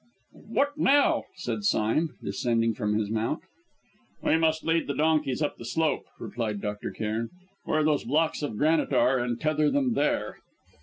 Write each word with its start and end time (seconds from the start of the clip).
"What 0.49 0.79
now?" 0.79 1.25
said 1.35 1.63
Sime, 1.63 2.15
descending 2.23 2.73
from 2.73 2.97
his 2.97 3.11
mount. 3.11 3.43
"We 4.23 4.35
must 4.35 4.65
lead 4.65 4.87
the 4.87 4.95
donkeys 4.95 5.43
up 5.43 5.57
the 5.57 5.63
slope," 5.63 6.05
replied 6.17 6.59
Dr. 6.59 6.89
Cairn, 6.89 7.29
"where 7.65 7.83
those 7.83 8.05
blocks 8.05 8.41
of 8.41 8.57
granite 8.57 8.93
are, 8.93 9.19
and 9.19 9.39
tether 9.39 9.69
them 9.69 9.93
there." 9.93 10.39